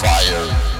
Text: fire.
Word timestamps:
fire. 0.00 0.79